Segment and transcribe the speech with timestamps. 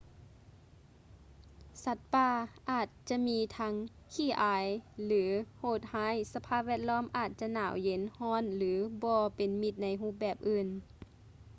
[1.83, 2.29] ສັດປ່າ
[2.69, 3.73] ອາດຈະມີທັງ
[4.13, 4.65] ຂີ້ອາຍ
[5.03, 5.23] ຫຼື
[5.57, 8.71] ໂຫດຮ້າຍ ສະພາບແວດລ້ອມ ອາດຈະໜາວເຢັນ ຮ້ອນ ຫຼື
[9.03, 10.67] ບໍ່ເປັນມິດໃນຮູບແບບອື່ນ